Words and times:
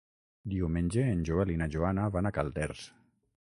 Diumenge 0.53 1.03
en 1.11 1.21
Joel 1.31 1.53
i 1.55 1.57
na 1.63 1.69
Joana 1.77 2.09
van 2.19 2.31
a 2.31 2.33
Calders. 2.41 2.87